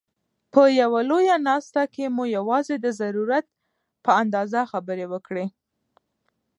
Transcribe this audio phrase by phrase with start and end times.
[0.53, 3.45] په یوه لویه ناست کښي مو یوازي د ضرورت
[4.03, 5.47] په اندازه خبري وکړئ!